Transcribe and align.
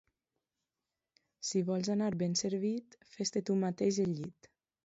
Si 1.51 1.61
vols 1.69 1.91
anar 1.97 2.09
ben 2.23 2.35
servit, 2.43 2.99
fes-te 3.19 3.47
tu 3.51 3.59
mateix 3.67 4.05
el 4.07 4.19
llit. 4.23 4.55